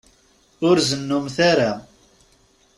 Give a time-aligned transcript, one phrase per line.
[0.67, 1.71] Ur zennumt ara.